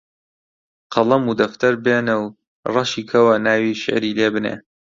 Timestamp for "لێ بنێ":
4.17-4.53